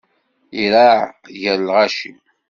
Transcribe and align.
Iraε 0.61 1.01
gar 1.41 1.59
lɣaci. 1.61 2.13